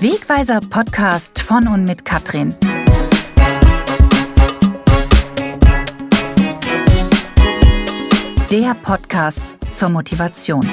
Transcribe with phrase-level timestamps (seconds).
[0.00, 2.54] Wegweiser Podcast von und mit Katrin.
[8.50, 10.66] Der Podcast zur Motivation.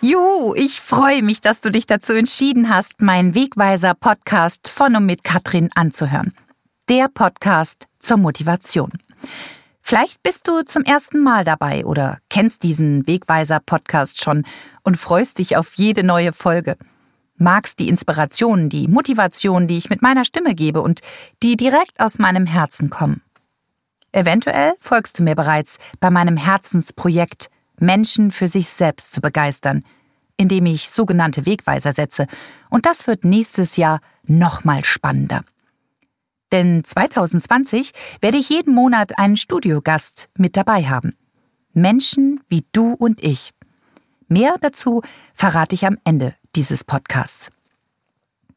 [0.00, 5.04] Juhu, ich freue mich, dass du dich dazu entschieden hast, meinen Wegweiser Podcast von und
[5.04, 6.32] mit Katrin anzuhören.
[6.88, 8.92] Der Podcast zur Motivation.
[9.88, 14.42] Vielleicht bist du zum ersten Mal dabei oder kennst diesen Wegweiser Podcast schon
[14.82, 16.76] und freust dich auf jede neue Folge.
[17.36, 21.02] Magst die Inspiration, die Motivation, die ich mit meiner Stimme gebe und
[21.44, 23.22] die direkt aus meinem Herzen kommen.
[24.10, 29.84] Eventuell folgst du mir bereits bei meinem Herzensprojekt, Menschen für sich selbst zu begeistern,
[30.36, 32.26] indem ich sogenannte Wegweiser setze.
[32.70, 35.44] Und das wird nächstes Jahr nochmal spannender.
[36.52, 41.16] Denn 2020 werde ich jeden Monat einen Studiogast mit dabei haben.
[41.72, 43.52] Menschen wie du und ich.
[44.28, 45.02] Mehr dazu
[45.34, 47.50] verrate ich am Ende dieses Podcasts.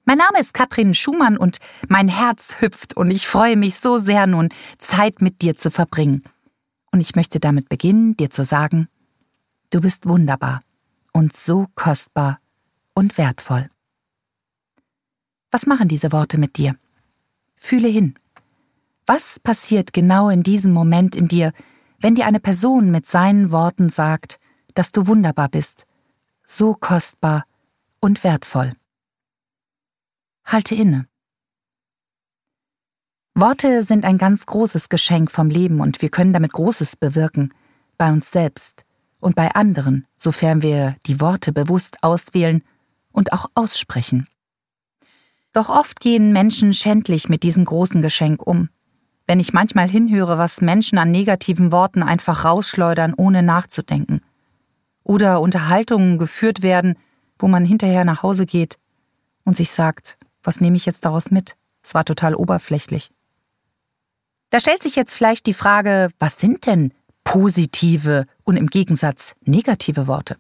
[0.05, 4.25] Mein Name ist Katrin Schumann und mein Herz hüpft und ich freue mich so sehr
[4.25, 6.23] nun, Zeit mit dir zu verbringen.
[6.91, 8.87] Und ich möchte damit beginnen, dir zu sagen,
[9.69, 10.61] du bist wunderbar
[11.13, 12.39] und so kostbar
[12.95, 13.69] und wertvoll.
[15.51, 16.75] Was machen diese Worte mit dir?
[17.59, 18.15] Fühle hin.
[19.05, 21.51] Was passiert genau in diesem Moment in dir,
[21.99, 24.39] wenn dir eine Person mit seinen Worten sagt,
[24.73, 25.85] dass du wunderbar bist,
[26.45, 27.45] so kostbar
[27.99, 28.73] und wertvoll?
[30.45, 31.07] Halte inne.
[33.35, 37.53] Worte sind ein ganz großes Geschenk vom Leben und wir können damit Großes bewirken,
[37.97, 38.83] bei uns selbst
[39.19, 42.63] und bei anderen, sofern wir die Worte bewusst auswählen
[43.11, 44.27] und auch aussprechen.
[45.59, 48.69] Doch oft gehen Menschen schändlich mit diesem großen Geschenk um.
[49.27, 54.21] Wenn ich manchmal hinhöre, was Menschen an negativen Worten einfach rausschleudern, ohne nachzudenken.
[55.03, 56.95] Oder Unterhaltungen geführt werden,
[57.37, 58.79] wo man hinterher nach Hause geht
[59.43, 61.57] und sich sagt, was nehme ich jetzt daraus mit?
[61.83, 63.11] Es war total oberflächlich.
[64.51, 66.93] Da stellt sich jetzt vielleicht die Frage, was sind denn
[67.25, 70.37] positive und im Gegensatz negative Worte?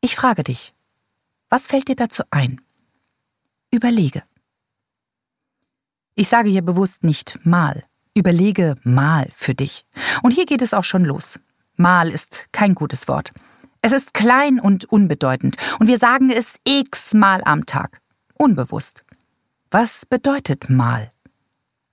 [0.00, 0.74] Ich frage dich,
[1.48, 2.60] was fällt dir dazu ein?
[3.74, 4.22] Überlege.
[6.14, 7.82] Ich sage hier bewusst nicht mal.
[8.14, 9.84] Überlege mal für dich.
[10.22, 11.40] Und hier geht es auch schon los.
[11.74, 13.32] Mal ist kein gutes Wort.
[13.82, 15.56] Es ist klein und unbedeutend.
[15.80, 18.00] Und wir sagen es x-mal am Tag.
[18.34, 19.02] Unbewusst.
[19.72, 21.10] Was bedeutet mal?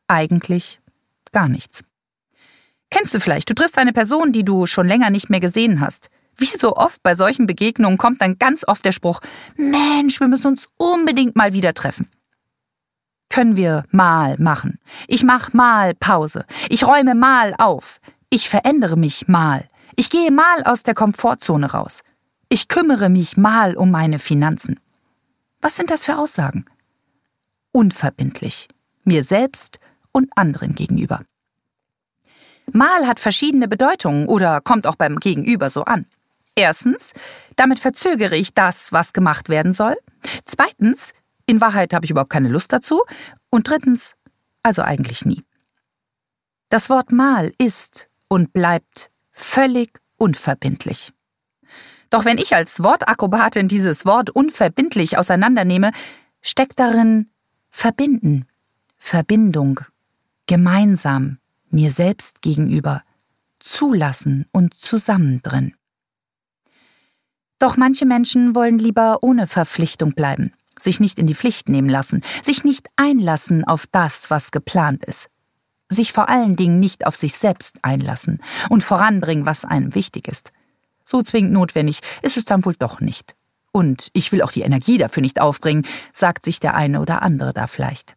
[0.07, 0.81] Eigentlich
[1.31, 1.83] gar nichts.
[2.91, 6.11] Kennst du vielleicht, du triffst eine Person, die du schon länger nicht mehr gesehen hast.
[6.41, 9.19] Wie so oft bei solchen Begegnungen kommt dann ganz oft der Spruch,
[9.57, 12.09] Mensch, wir müssen uns unbedingt mal wieder treffen.
[13.29, 14.79] Können wir mal machen.
[15.07, 16.45] Ich mach mal Pause.
[16.69, 17.99] Ich räume mal auf.
[18.31, 19.69] Ich verändere mich mal.
[19.95, 22.01] Ich gehe mal aus der Komfortzone raus.
[22.49, 24.79] Ich kümmere mich mal um meine Finanzen.
[25.61, 26.65] Was sind das für Aussagen?
[27.71, 28.67] Unverbindlich.
[29.03, 29.79] Mir selbst
[30.11, 31.21] und anderen gegenüber.
[32.71, 36.07] Mal hat verschiedene Bedeutungen oder kommt auch beim Gegenüber so an.
[36.55, 37.13] Erstens,
[37.55, 39.95] damit verzögere ich das, was gemacht werden soll.
[40.45, 41.13] Zweitens,
[41.45, 43.01] in Wahrheit habe ich überhaupt keine Lust dazu.
[43.49, 44.15] Und drittens,
[44.63, 45.43] also eigentlich nie.
[46.69, 51.13] Das Wort mal ist und bleibt völlig unverbindlich.
[52.09, 55.91] Doch wenn ich als Wortakrobatin dieses Wort unverbindlich auseinandernehme,
[56.41, 57.29] steckt darin
[57.69, 58.45] verbinden,
[58.97, 59.79] Verbindung,
[60.45, 63.03] gemeinsam, mir selbst gegenüber,
[63.59, 65.73] zulassen und zusammen drin.
[67.61, 72.23] Doch manche Menschen wollen lieber ohne Verpflichtung bleiben, sich nicht in die Pflicht nehmen lassen,
[72.41, 75.27] sich nicht einlassen auf das, was geplant ist,
[75.87, 78.41] sich vor allen Dingen nicht auf sich selbst einlassen
[78.71, 80.51] und voranbringen, was einem wichtig ist.
[81.03, 83.35] So zwingend notwendig ist es dann wohl doch nicht.
[83.71, 87.53] Und ich will auch die Energie dafür nicht aufbringen, sagt sich der eine oder andere
[87.53, 88.15] da vielleicht.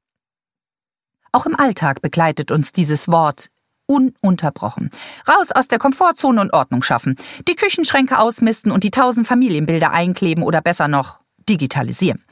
[1.32, 3.50] Auch im Alltag begleitet uns dieses Wort
[3.87, 4.91] ununterbrochen.
[5.28, 7.17] Raus aus der Komfortzone und Ordnung schaffen.
[7.49, 11.19] Die Küchenschränke ausmisten und die tausend Familienbilder einkleben oder besser noch
[11.49, 12.25] digitalisieren.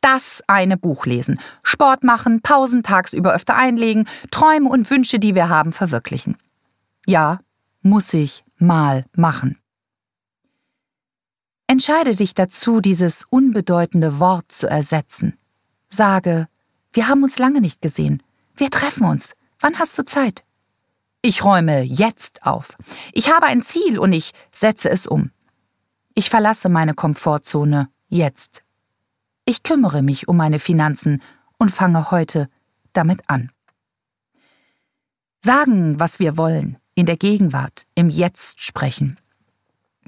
[0.00, 5.48] Das eine Buch lesen, Sport machen, Pausen tagsüber öfter einlegen, Träume und Wünsche, die wir
[5.48, 6.36] haben, verwirklichen.
[7.06, 7.40] Ja,
[7.82, 9.58] muss ich mal machen.
[11.66, 15.36] Entscheide dich dazu, dieses unbedeutende Wort zu ersetzen.
[15.88, 16.46] Sage,
[16.92, 18.22] wir haben uns lange nicht gesehen.
[18.56, 19.34] Wir treffen uns.
[19.58, 20.45] Wann hast du Zeit?
[21.28, 22.78] Ich räume jetzt auf.
[23.12, 25.32] Ich habe ein Ziel und ich setze es um.
[26.14, 28.62] Ich verlasse meine Komfortzone jetzt.
[29.44, 31.20] Ich kümmere mich um meine Finanzen
[31.58, 32.48] und fange heute
[32.92, 33.50] damit an.
[35.40, 39.18] Sagen, was wir wollen, in der Gegenwart, im Jetzt sprechen.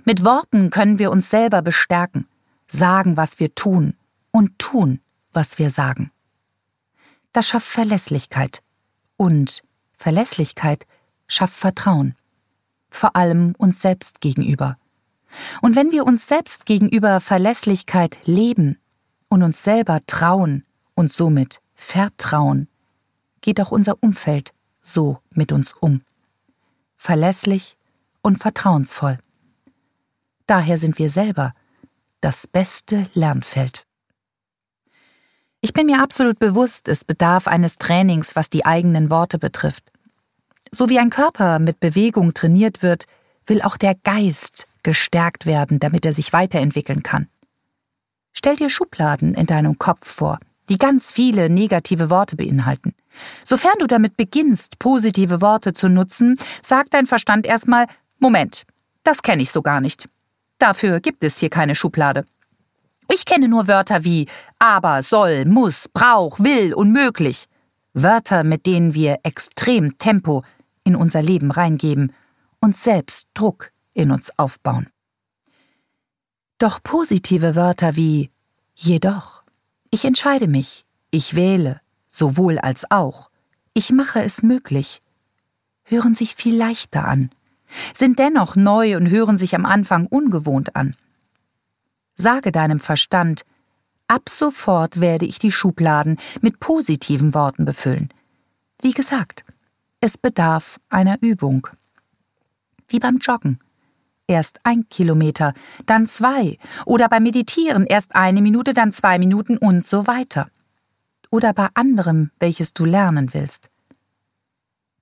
[0.05, 2.29] Mit Worten können wir uns selber bestärken,
[2.69, 3.97] sagen, was wir tun
[4.31, 5.01] und tun,
[5.33, 6.13] was wir sagen.
[7.33, 8.63] Das schafft Verlässlichkeit
[9.17, 9.65] und
[9.97, 10.87] Verlässlichkeit
[11.29, 12.15] schafft Vertrauen,
[12.91, 14.77] vor allem uns selbst gegenüber.
[15.63, 18.79] Und wenn wir uns selbst gegenüber Verlässlichkeit leben
[19.29, 20.65] und uns selber trauen
[20.95, 22.69] und somit vertrauen,
[23.41, 24.53] geht auch unser Umfeld
[24.83, 26.03] so mit uns um.
[26.97, 27.77] Verlässlich
[28.23, 29.19] und vertrauensvoll.
[30.47, 31.55] Daher sind wir selber
[32.21, 33.87] das beste Lernfeld.
[35.61, 39.93] Ich bin mir absolut bewusst, es bedarf eines Trainings, was die eigenen Worte betrifft.
[40.73, 43.05] So wie ein Körper mit Bewegung trainiert wird,
[43.47, 47.29] will auch der Geist gestärkt werden, damit er sich weiterentwickeln kann.
[48.33, 50.39] Stell dir Schubladen in deinem Kopf vor,
[50.69, 52.95] die ganz viele negative Worte beinhalten.
[53.45, 57.87] Sofern du damit beginnst, positive Worte zu nutzen, sagt dein Verstand erstmal
[58.19, 58.65] Moment,
[59.05, 60.09] das kenne ich so gar nicht.
[60.59, 62.25] Dafür gibt es hier keine Schublade.
[63.13, 64.27] Ich kenne nur Wörter wie
[64.59, 67.47] aber, soll, muss, brauch, will, unmöglich.
[67.95, 70.43] Wörter, mit denen wir extrem Tempo
[70.89, 72.13] in unser Leben reingeben
[72.61, 74.89] und selbst Druck in uns aufbauen.
[76.57, 78.31] Doch positive Wörter wie
[78.75, 79.43] jedoch,
[79.91, 81.81] ich entscheide mich, ich wähle,
[82.11, 83.31] sowohl als auch,
[83.75, 85.03] ich mache es möglich,
[85.85, 87.31] hören sich viel leichter an,
[87.95, 90.97] sind dennoch neu und hören sich am Anfang ungewohnt an.
[92.17, 93.45] Sage deinem Verstand,
[94.09, 98.09] ab sofort werde ich die Schubladen mit positiven Worten befüllen.
[98.81, 99.45] Wie gesagt,
[100.01, 101.67] es bedarf einer Übung.
[102.89, 103.59] Wie beim Joggen.
[104.27, 105.55] Erst ein Kilometer,
[105.87, 110.51] dann zwei, oder beim Meditieren erst eine Minute, dann zwei Minuten und so weiter.
[111.31, 113.71] Oder bei anderem, welches du lernen willst.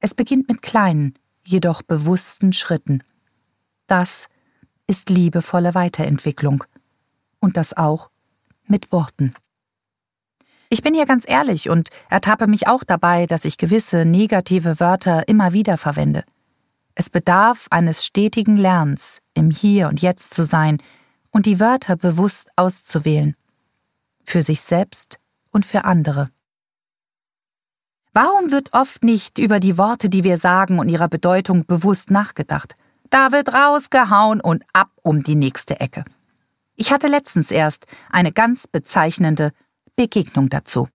[0.01, 1.15] Es beginnt mit kleinen,
[1.45, 3.03] jedoch bewussten Schritten.
[3.89, 4.29] Das
[4.87, 6.65] ist liebevolle Weiterentwicklung.
[7.41, 8.11] Und das auch
[8.67, 9.35] mit Worten.
[10.69, 15.29] Ich bin hier ganz ehrlich und ertappe mich auch dabei, dass ich gewisse negative Wörter
[15.29, 16.25] immer wieder verwende.
[16.95, 20.79] Es bedarf eines stetigen Lernens, im Hier und Jetzt zu sein
[21.31, 23.37] und die Wörter bewusst auszuwählen.
[24.25, 25.19] Für sich selbst
[25.53, 26.31] und für andere.
[28.13, 32.75] Warum wird oft nicht über die Worte, die wir sagen und ihrer Bedeutung bewusst nachgedacht?
[33.11, 36.05] Da wird rausgehauen und ab um die nächste Ecke.
[36.77, 39.53] Ich hatte letztens erst eine ganz bezeichnende
[39.97, 40.89] Begegnung dazu.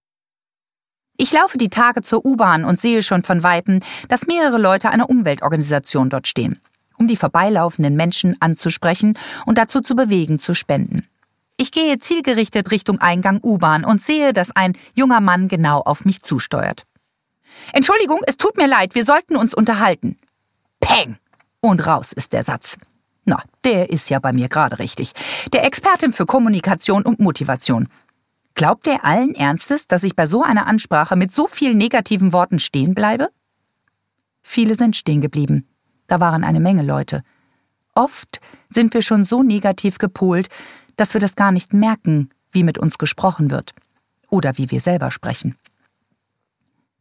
[1.18, 5.09] Ich laufe die Tage zur U-Bahn und sehe schon von Weitem, dass mehrere Leute einer
[5.09, 6.62] Umweltorganisation dort stehen,
[6.98, 11.07] um die vorbeilaufenden Menschen anzusprechen und dazu zu bewegen, zu spenden.
[11.57, 16.21] Ich gehe zielgerichtet Richtung Eingang U-Bahn und sehe, dass ein junger Mann genau auf mich
[16.21, 16.86] zusteuert.
[17.74, 20.18] Entschuldigung, es tut mir leid, wir sollten uns unterhalten.
[20.80, 21.18] Peng!
[21.59, 22.77] Und raus ist der Satz.
[23.25, 25.13] Na, der ist ja bei mir gerade richtig.
[25.53, 27.88] Der Expertin für Kommunikation und Motivation.
[28.62, 32.60] Glaubt er allen Ernstes, dass ich bei so einer Ansprache mit so vielen negativen Worten
[32.60, 33.30] stehen bleibe?
[34.44, 35.68] Viele sind stehen geblieben.
[36.06, 37.24] Da waren eine Menge Leute.
[37.96, 40.48] Oft sind wir schon so negativ gepolt,
[40.96, 43.74] dass wir das gar nicht merken, wie mit uns gesprochen wird.
[44.30, 45.56] Oder wie wir selber sprechen.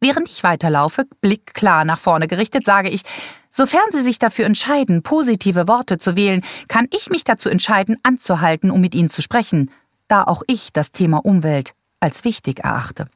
[0.00, 3.02] Während ich weiterlaufe, Blick klar nach vorne gerichtet, sage ich,
[3.50, 8.70] sofern Sie sich dafür entscheiden, positive Worte zu wählen, kann ich mich dazu entscheiden, anzuhalten,
[8.70, 9.70] um mit Ihnen zu sprechen,
[10.10, 13.06] da auch ich das Thema Umwelt als wichtig erachte.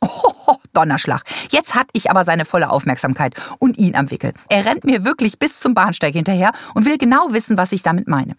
[0.44, 1.22] Oh, Donnerschlag.
[1.50, 4.34] Jetzt hat ich aber seine volle Aufmerksamkeit und ihn am Wickel.
[4.48, 8.08] Er rennt mir wirklich bis zum Bahnsteig hinterher und will genau wissen, was ich damit
[8.08, 8.34] meine.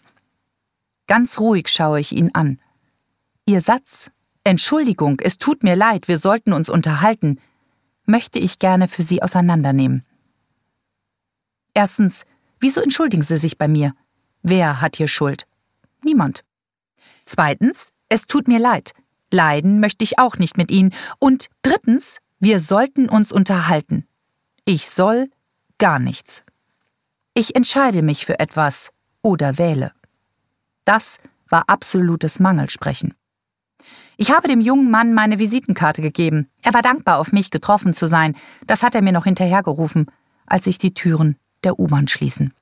[1.08, 2.60] Ganz ruhig schaue ich ihn an.
[3.46, 4.12] Ihr Satz,
[4.44, 7.40] Entschuldigung, es tut mir leid, wir sollten uns unterhalten,
[8.06, 10.04] möchte ich gerne für Sie auseinandernehmen.
[11.74, 12.26] Erstens,
[12.60, 13.96] wieso entschuldigen Sie sich bei mir?
[14.42, 15.48] Wer hat hier Schuld?
[16.04, 16.44] Niemand.
[17.24, 18.92] Zweitens, es tut mir leid.
[19.32, 20.94] Leiden möchte ich auch nicht mit Ihnen.
[21.18, 24.06] Und drittens, wir sollten uns unterhalten.
[24.66, 25.32] Ich soll
[25.80, 26.44] gar nichts.
[27.34, 28.92] Ich entscheide mich für etwas
[29.24, 29.94] oder wähle.
[30.86, 31.18] Das
[31.50, 33.16] war absolutes Mangelsprechen.
[34.16, 36.52] Ich habe dem jungen Mann meine Visitenkarte gegeben.
[36.62, 38.36] Er war dankbar, auf mich getroffen zu sein.
[38.68, 40.06] Das hat er mir noch hinterhergerufen,
[40.46, 42.54] als sich die Türen der U-Bahn schließen.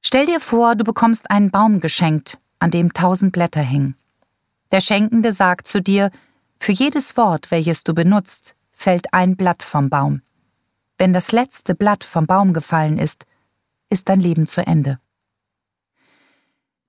[0.00, 3.96] Stell dir vor, du bekommst einen Baum geschenkt, an dem tausend Blätter hängen.
[4.70, 6.10] Der Schenkende sagt zu dir,
[6.60, 10.22] für jedes Wort, welches du benutzt, fällt ein Blatt vom Baum.
[10.98, 13.26] Wenn das letzte Blatt vom Baum gefallen ist,
[13.88, 15.00] ist dein Leben zu Ende.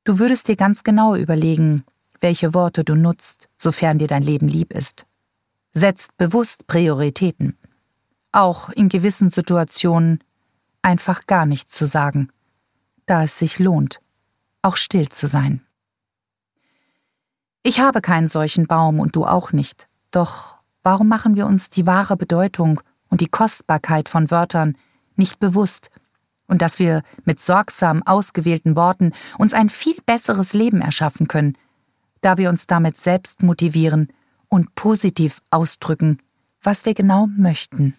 [0.04, 1.86] Du würdest dir ganz genau überlegen,
[2.20, 5.06] welche Worte du nutzt, sofern dir dein Leben lieb ist.
[5.74, 7.58] Setzt bewusst Prioritäten.
[8.32, 10.24] Auch in gewissen Situationen
[10.82, 12.30] einfach gar nichts zu sagen,
[13.06, 14.02] da es sich lohnt,
[14.62, 15.62] auch still zu sein.
[17.64, 19.88] Ich habe keinen solchen Baum und du auch nicht.
[20.12, 24.78] Doch warum machen wir uns die wahre Bedeutung und die Kostbarkeit von Wörtern
[25.16, 25.90] nicht bewusst
[26.48, 31.58] und dass wir mit sorgsam ausgewählten Worten uns ein viel besseres Leben erschaffen können,
[32.22, 34.12] da wir uns damit selbst motivieren
[34.50, 36.18] und positiv ausdrücken,
[36.62, 37.96] was wir genau möchten.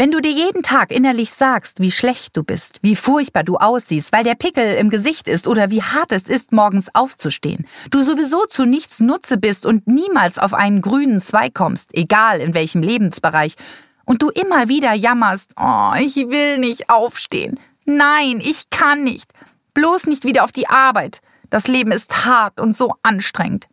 [0.00, 4.12] Wenn du dir jeden Tag innerlich sagst, wie schlecht du bist, wie furchtbar du aussiehst,
[4.12, 8.46] weil der Pickel im Gesicht ist oder wie hart es ist, morgens aufzustehen, du sowieso
[8.46, 13.56] zu nichts Nutze bist und niemals auf einen grünen Zweig kommst, egal in welchem Lebensbereich,
[14.04, 17.58] und du immer wieder jammerst, oh, ich will nicht aufstehen.
[17.84, 19.32] Nein, ich kann nicht.
[19.74, 21.22] Bloß nicht wieder auf die Arbeit.
[21.50, 23.66] Das Leben ist hart und so anstrengend.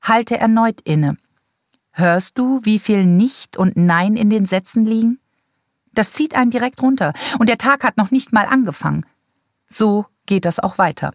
[0.00, 1.18] Halte erneut inne
[1.92, 5.18] Hörst du, wie viel Nicht und Nein in den Sätzen liegen?
[5.92, 9.04] Das zieht einen direkt runter, und der Tag hat noch nicht mal angefangen.
[9.66, 11.12] So geht das auch weiter.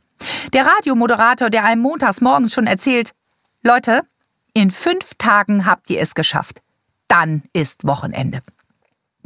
[0.54, 3.14] Der Radiomoderator, der einem montags morgens schon erzählt,
[3.62, 4.02] Leute,
[4.54, 6.62] in fünf Tagen habt ihr es geschafft.
[7.08, 8.42] Dann ist Wochenende.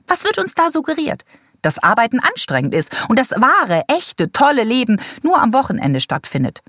[0.06, 1.26] Was wird uns da suggeriert?
[1.62, 6.62] Dass Arbeiten anstrengend ist und das wahre, echte, tolle Leben nur am Wochenende stattfindet.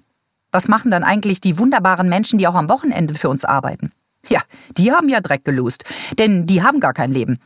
[0.50, 3.92] Was machen dann eigentlich die wunderbaren Menschen, die auch am Wochenende für uns arbeiten?
[4.28, 4.42] Ja,
[4.76, 5.84] die haben ja Dreck gelost,
[6.18, 7.38] denn die haben gar kein Leben.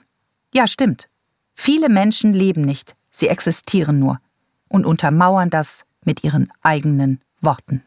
[0.55, 1.09] Ja, stimmt.
[1.55, 4.19] Viele Menschen leben nicht, sie existieren nur
[4.69, 7.83] und untermauern das mit ihren eigenen Worten.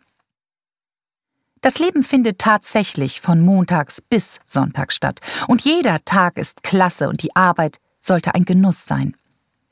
[1.61, 7.23] Das Leben findet tatsächlich von Montags bis Sonntags statt, und jeder Tag ist klasse und
[7.23, 9.17] die Arbeit sollte ein Genuss sein.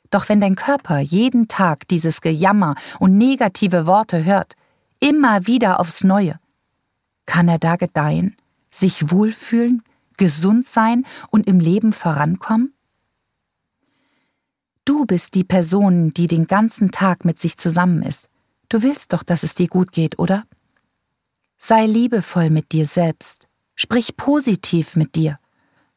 [0.09, 4.55] Doch wenn dein Körper jeden Tag dieses Gejammer und negative Worte hört,
[4.99, 6.39] immer wieder aufs Neue,
[7.27, 8.35] kann er da gedeihen
[8.73, 9.83] sich wohlfühlen,
[10.17, 12.73] gesund sein und im Leben vorankommen?
[14.85, 18.27] Du bist die Person, die den ganzen Tag mit sich zusammen ist.
[18.67, 20.45] Du willst doch, dass es dir gut geht, oder?
[21.57, 23.47] Sei liebevoll mit dir selbst.
[23.75, 25.39] Sprich positiv mit dir.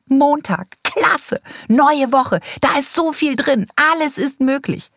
[0.06, 4.92] Montag, klasse, neue Woche, da ist so viel drin, alles ist möglich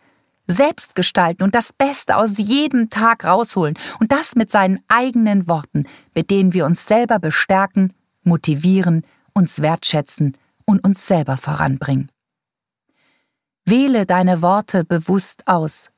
[0.49, 5.85] selbst gestalten und das Beste aus jedem Tag rausholen und das mit seinen eigenen Worten,
[6.15, 12.11] mit denen wir uns selber bestärken, motivieren, uns wertschätzen und uns selber voranbringen.
[13.65, 15.91] Wähle deine Worte bewusst aus,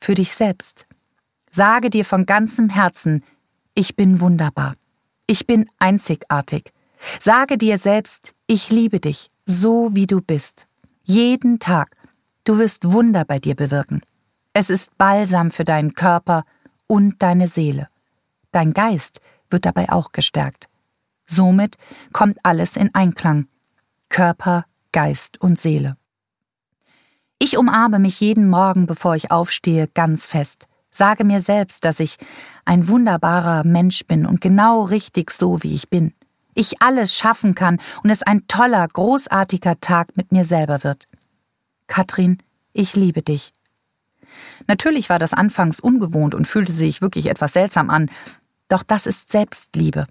[0.00, 0.86] für dich selbst.
[1.50, 3.22] Sage dir von ganzem Herzen,
[3.74, 4.74] ich bin wunderbar,
[5.26, 6.72] ich bin einzigartig.
[7.20, 10.66] Sage dir selbst, ich liebe dich, so wie du bist.
[11.04, 11.97] Jeden Tag
[12.48, 14.00] Du wirst Wunder bei dir bewirken.
[14.54, 16.46] Es ist Balsam für deinen Körper
[16.86, 17.88] und deine Seele.
[18.52, 20.66] Dein Geist wird dabei auch gestärkt.
[21.26, 21.76] Somit
[22.14, 23.48] kommt alles in Einklang.
[24.08, 25.98] Körper, Geist und Seele.
[27.38, 30.68] Ich umarme mich jeden Morgen, bevor ich aufstehe, ganz fest.
[30.90, 32.16] Sage mir selbst, dass ich
[32.64, 36.14] ein wunderbarer Mensch bin und genau richtig so, wie ich bin.
[36.54, 41.08] Ich alles schaffen kann und es ein toller, großartiger Tag mit mir selber wird.
[41.88, 42.38] Katrin,
[42.72, 43.52] ich liebe dich.
[44.68, 48.10] Natürlich war das anfangs ungewohnt und fühlte sich wirklich etwas seltsam an,
[48.68, 50.06] doch das ist Selbstliebe.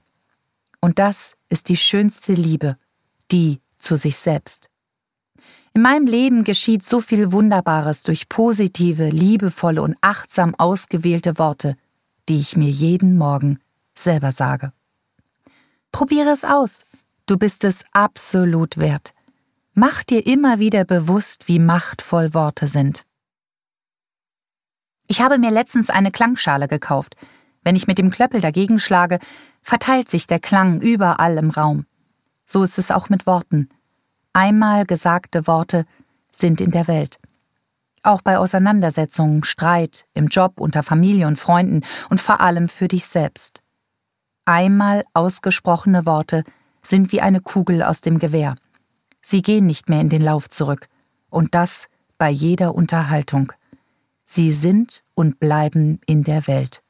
[0.82, 2.78] Und das ist die schönste Liebe,
[3.32, 4.70] die zu sich selbst.
[5.74, 11.78] In meinem Leben geschieht so viel Wunderbares durch positive, liebevolle und achtsam ausgewählte Worte,
[12.28, 13.60] die ich mir jeden Morgen
[13.94, 14.74] selber sage.
[15.92, 16.84] Probiere es aus.
[17.28, 19.14] Du bist es absolut wert.
[19.80, 23.06] Mach dir immer wieder bewusst, wie machtvoll Worte sind.
[25.08, 27.16] Ich habe mir letztens eine Klangschale gekauft.
[27.64, 29.20] Wenn ich mit dem Klöppel dagegen schlage,
[29.62, 31.86] verteilt sich der Klang überall im Raum.
[32.44, 33.70] So ist es auch mit Worten.
[34.34, 35.86] Einmal gesagte Worte
[36.32, 37.20] sind in der Welt.
[38.02, 43.06] Auch bei Auseinandersetzungen, Streit, im Job, unter Familie und Freunden und vor allem für dich
[43.06, 43.62] selbst.
[44.44, 46.46] Einmal ausgesprochene Worte
[46.82, 48.56] sind wie eine Kugel aus dem Gewehr.
[49.30, 50.88] Sie gehen nicht mehr in den Lauf zurück,
[51.30, 53.52] und das bei jeder Unterhaltung.
[54.24, 56.82] Sie sind und bleiben in der Welt.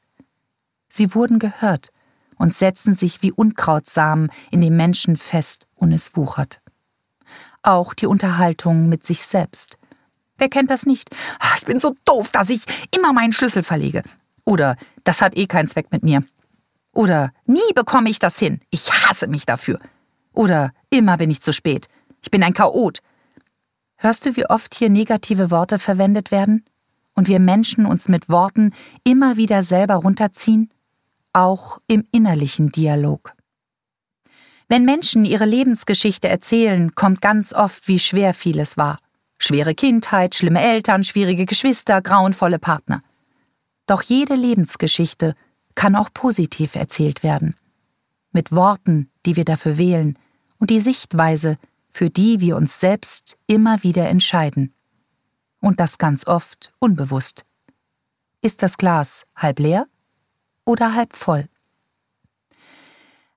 [0.88, 1.90] Sie wurden gehört
[2.36, 6.60] und setzen sich wie Unkrautsamen in dem Menschen fest und es wuchert.
[7.64, 9.76] Auch die Unterhaltung mit sich selbst.
[10.36, 11.10] Wer kennt das nicht?
[11.40, 12.62] Ah, ich bin so doof, dass ich
[12.96, 14.04] immer meinen Schlüssel verlege.
[14.44, 16.22] Oder das hat eh keinen Zweck mit mir.
[16.92, 18.60] Oder nie bekomme ich das hin.
[18.70, 19.80] Ich hasse mich dafür.
[20.32, 21.88] Oder immer bin ich zu spät.
[22.22, 23.00] Ich bin ein Chaot.
[23.96, 26.64] Hörst du, wie oft hier negative Worte verwendet werden?
[27.14, 28.72] Und wir Menschen uns mit Worten
[29.02, 30.70] immer wieder selber runterziehen?
[31.32, 33.32] Auch im innerlichen Dialog.
[34.68, 38.98] Wenn Menschen ihre Lebensgeschichte erzählen, kommt ganz oft, wie schwer vieles war.
[39.38, 43.02] Schwere Kindheit, schlimme Eltern, schwierige Geschwister, grauenvolle Partner.
[43.86, 45.34] Doch jede Lebensgeschichte
[45.74, 47.54] kann auch positiv erzählt werden.
[48.32, 50.18] Mit Worten, die wir dafür wählen
[50.58, 51.56] und die Sichtweise,
[51.98, 54.72] für die wir uns selbst immer wieder entscheiden.
[55.60, 57.44] Und das ganz oft unbewusst.
[58.40, 59.88] Ist das Glas halb leer
[60.64, 61.48] oder halb voll?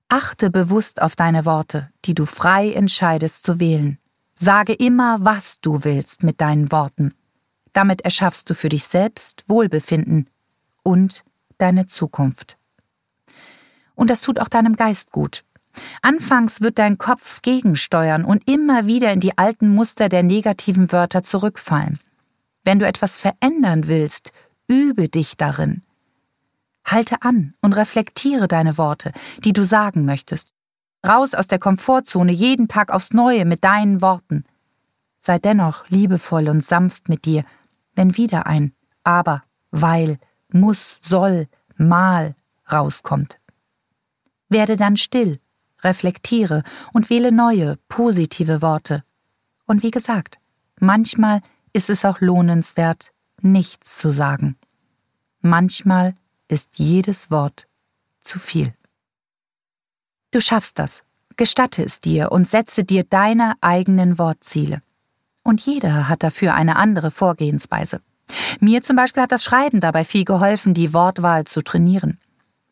[0.08, 3.98] Achte bewusst auf deine Worte, die du frei entscheidest zu wählen.
[4.36, 7.14] Sage immer, was du willst mit deinen Worten.
[7.72, 10.30] Damit erschaffst du für dich selbst Wohlbefinden
[10.84, 11.24] und
[11.58, 12.56] deine Zukunft.
[13.96, 15.42] Und das tut auch deinem Geist gut.
[16.02, 21.22] Anfangs wird dein Kopf gegensteuern und immer wieder in die alten Muster der negativen Wörter
[21.22, 21.98] zurückfallen.
[22.64, 24.32] Wenn du etwas verändern willst,
[24.68, 25.82] übe dich darin.
[26.84, 29.12] Halte an und reflektiere deine Worte,
[29.44, 30.52] die du sagen möchtest.
[31.06, 34.44] Raus aus der Komfortzone jeden Tag aufs Neue mit deinen Worten.
[35.18, 37.44] Sei dennoch liebevoll und sanft mit dir,
[37.94, 38.72] wenn wieder ein
[39.04, 40.18] aber, weil,
[40.52, 42.34] muss, soll, mal
[42.70, 43.40] rauskommt.
[44.48, 45.40] Werde dann still,
[45.84, 46.62] reflektiere
[46.92, 49.04] und wähle neue, positive Worte.
[49.66, 50.38] Und wie gesagt,
[50.80, 51.40] manchmal
[51.72, 54.56] ist es auch lohnenswert, nichts zu sagen.
[55.40, 56.14] Manchmal
[56.48, 57.66] ist jedes Wort
[58.20, 58.74] zu viel.
[60.30, 61.02] Du schaffst das.
[61.36, 64.82] Gestatte es dir und setze dir deine eigenen Wortziele.
[65.42, 68.00] Und jeder hat dafür eine andere Vorgehensweise.
[68.60, 72.18] Mir zum Beispiel hat das Schreiben dabei viel geholfen, die Wortwahl zu trainieren.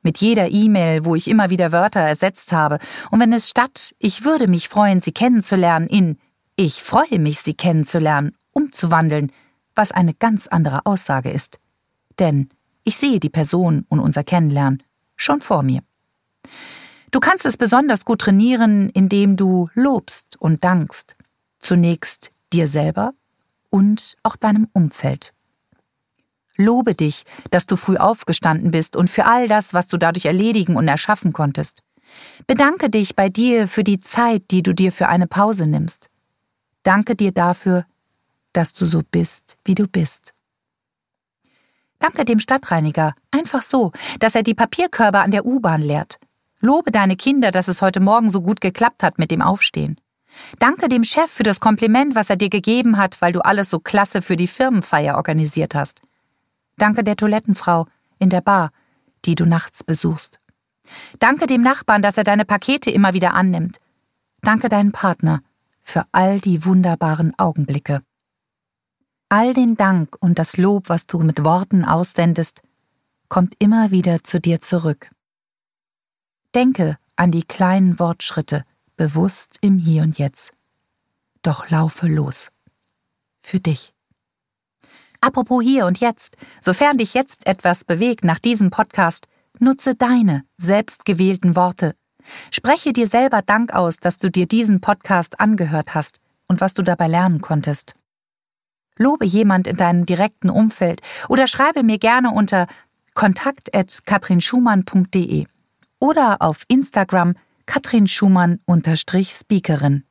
[0.03, 2.79] Mit jeder E-Mail, wo ich immer wieder Wörter ersetzt habe,
[3.11, 6.19] und wenn es statt Ich würde mich freuen, Sie kennenzulernen in
[6.57, 9.33] Ich freue mich, Sie kennenzulernen umzuwandeln,
[9.75, 11.59] was eine ganz andere Aussage ist.
[12.19, 12.49] Denn
[12.85, 14.83] ich sehe die Person und unser Kennenlernen
[15.17, 15.83] schon vor mir.
[17.11, 21.17] Du kannst es besonders gut trainieren, indem du lobst und dankst.
[21.59, 23.13] Zunächst dir selber
[23.69, 25.33] und auch deinem Umfeld.
[26.61, 30.77] Lobe dich, dass du früh aufgestanden bist und für all das, was du dadurch erledigen
[30.77, 31.83] und erschaffen konntest.
[32.47, 36.09] Bedanke dich bei dir für die Zeit, die du dir für eine Pause nimmst.
[36.83, 37.85] Danke dir dafür,
[38.53, 40.33] dass du so bist, wie du bist.
[41.99, 46.19] Danke dem Stadtreiniger, einfach so, dass er die Papierkörbe an der U-Bahn leert.
[46.61, 50.01] Lobe deine Kinder, dass es heute Morgen so gut geklappt hat mit dem Aufstehen.
[50.59, 53.81] Danke dem Chef für das Kompliment, was er dir gegeben hat, weil du alles so
[53.81, 56.01] klasse für die Firmenfeier organisiert hast.
[56.81, 57.87] Danke der Toilettenfrau
[58.19, 58.71] in der Bar,
[59.27, 60.41] die du nachts besuchst.
[61.19, 63.79] Danke dem Nachbarn, dass er deine Pakete immer wieder annimmt.
[64.41, 65.43] Danke deinem Partner
[65.83, 68.01] für all die wunderbaren Augenblicke.
[69.29, 72.63] All den Dank und das Lob, was du mit Worten aussendest,
[73.29, 75.11] kommt immer wieder zu dir zurück.
[76.55, 78.65] Denke an die kleinen Wortschritte,
[78.97, 80.55] bewusst im Hier und Jetzt.
[81.43, 82.51] Doch laufe los.
[83.39, 83.93] Für dich.
[85.21, 89.27] Apropos hier und jetzt, sofern dich jetzt etwas bewegt nach diesem Podcast,
[89.59, 91.95] nutze deine selbstgewählten Worte.
[92.51, 96.83] Spreche dir selber Dank aus, dass du dir diesen Podcast angehört hast und was du
[96.83, 97.95] dabei lernen konntest.
[98.97, 102.67] Lobe jemand in deinem direkten Umfeld oder schreibe mir gerne unter
[103.15, 105.47] kontakt.katrinschumann.de
[106.01, 107.35] oder auf Instagram
[107.67, 110.05] katrinschumann-speakerin.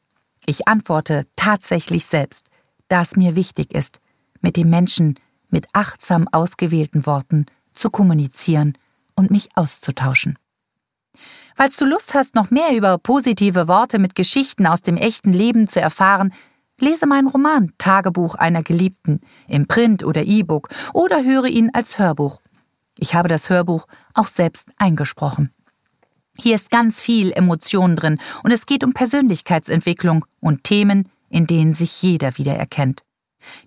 [0.45, 2.47] Ich antworte tatsächlich selbst,
[2.87, 3.99] da es mir wichtig ist,
[4.41, 5.15] mit dem Menschen
[5.49, 8.77] mit achtsam ausgewählten Worten zu kommunizieren
[9.15, 10.37] und mich auszutauschen.
[11.55, 15.67] Falls du Lust hast, noch mehr über positive Worte mit Geschichten aus dem echten Leben
[15.67, 16.33] zu erfahren,
[16.81, 22.41] Lese meinen Roman Tagebuch einer Geliebten im Print oder E-Book oder höre ihn als Hörbuch.
[22.97, 25.51] Ich habe das Hörbuch auch selbst eingesprochen.
[26.37, 31.73] Hier ist ganz viel Emotion drin und es geht um Persönlichkeitsentwicklung und Themen, in denen
[31.73, 33.03] sich jeder wiedererkennt.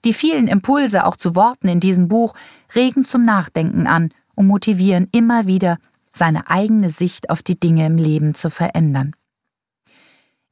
[0.05, 2.35] Die vielen Impulse auch zu Worten in diesem Buch
[2.75, 5.79] regen zum Nachdenken an und motivieren immer wieder,
[6.13, 9.17] seine eigene Sicht auf die Dinge im Leben zu verändern.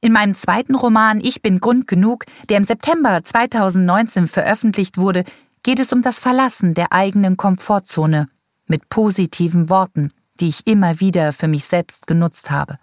[0.01, 5.23] In meinem zweiten Roman Ich bin Grund genug, der im September 2019 veröffentlicht wurde,
[5.61, 8.27] geht es um das Verlassen der eigenen Komfortzone
[8.65, 12.79] mit positiven Worten, die ich immer wieder für mich selbst genutzt habe.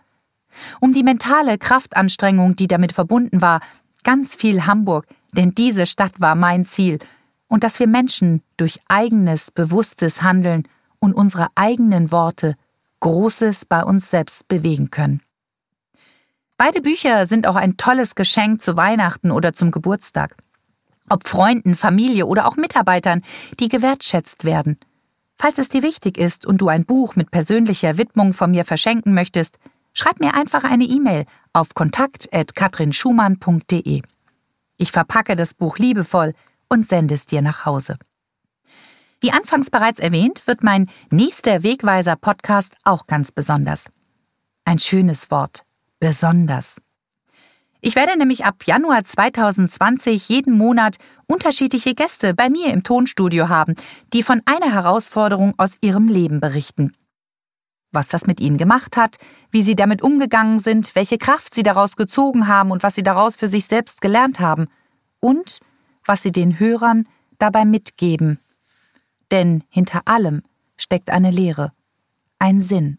[0.81, 3.61] Um die mentale Kraftanstrengung, die damit verbunden war,
[4.05, 6.99] ganz viel Hamburg, denn diese Stadt war mein Ziel,
[7.49, 12.55] und dass wir Menschen durch eigenes, bewusstes Handeln und unsere eigenen Worte
[13.01, 15.23] Großes bei uns selbst bewegen können.
[16.57, 20.37] Beide Bücher sind auch ein tolles Geschenk zu Weihnachten oder zum Geburtstag.
[21.09, 23.23] Ob Freunden, Familie oder auch Mitarbeitern,
[23.61, 24.79] die gewertschätzt werden.
[25.39, 29.15] Falls es dir wichtig ist und du ein Buch mit persönlicher Widmung von mir verschenken
[29.15, 29.57] möchtest,
[29.93, 34.03] schreib mir einfach eine E-Mail auf kontakt.katrinschumann.de.
[34.79, 36.33] Ich verpacke das Buch liebevoll
[36.69, 37.99] und sende es dir nach Hause.
[39.21, 43.91] Wie anfangs bereits erwähnt, wird mein nächster Wegweiser-Podcast auch ganz besonders.
[44.65, 45.65] Ein schönes Wort.
[45.99, 46.77] Besonders.
[47.81, 53.75] Ich werde nämlich ab Januar 2020 jeden Monat unterschiedliche Gäste bei mir im Tonstudio haben,
[54.13, 56.93] die von einer Herausforderung aus ihrem Leben berichten.
[57.91, 59.17] Was das mit ihnen gemacht hat,
[59.51, 63.37] wie sie damit umgegangen sind, welche Kraft sie daraus gezogen haben und was sie daraus
[63.37, 64.69] für sich selbst gelernt haben
[65.21, 65.61] und
[66.05, 68.39] was sie den Hörern dabei mitgeben.
[69.31, 70.43] Denn hinter allem
[70.77, 71.73] steckt eine Lehre,
[72.39, 72.99] ein Sinn.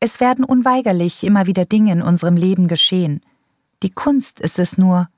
[0.00, 3.20] Es werden unweigerlich immer wieder Dinge in unserem Leben geschehen,
[3.82, 5.08] die Kunst ist es nur,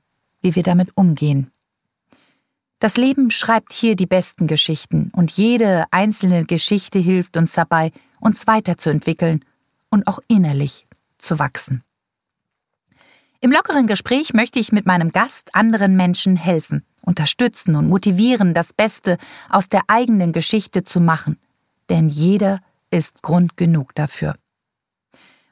[0.41, 1.51] wie wir damit umgehen.
[2.79, 8.47] Das Leben schreibt hier die besten Geschichten und jede einzelne Geschichte hilft uns dabei, uns
[8.47, 9.43] weiterzuentwickeln
[9.89, 11.83] und auch innerlich zu wachsen.
[13.41, 18.71] Im lockeren Gespräch möchte ich mit meinem Gast anderen Menschen helfen, unterstützen und motivieren, das
[18.71, 19.17] Beste
[19.49, 21.37] aus der eigenen Geschichte zu machen.
[21.89, 24.35] Denn jeder ist Grund genug dafür.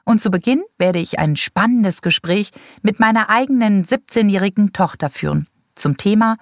[0.04, 5.46] Und zu Beginn werde ich ein spannendes Gespräch mit meiner eigenen 17-jährigen Tochter führen
[5.80, 6.36] zum Thema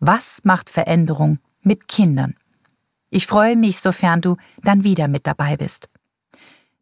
[0.00, 2.34] Was macht Veränderung mit Kindern?
[3.10, 5.88] Ich freue mich, sofern du dann wieder mit dabei bist.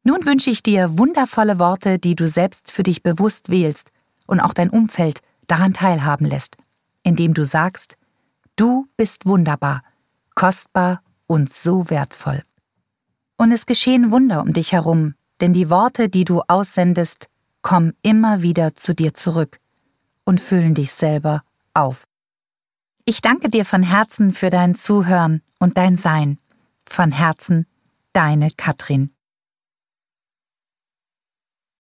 [0.03, 3.91] Nun wünsche ich dir wundervolle Worte, die du selbst für dich bewusst wählst
[4.27, 6.57] und auch dein Umfeld daran teilhaben lässt,
[7.03, 7.97] indem du sagst,
[8.57, 9.83] du bist wunderbar,
[10.35, 12.43] kostbar und so wertvoll.
[13.37, 17.27] Und es geschehen Wunder um dich herum, denn die Worte, die du aussendest,
[17.63, 19.59] kommen immer wieder zu dir zurück
[20.25, 21.43] und füllen dich selber
[21.75, 22.07] auf.
[23.09, 26.39] Ich danke dir von Herzen für dein Zuhören und dein Sein.
[26.89, 27.67] Von Herzen,
[28.13, 29.16] deine Katrin.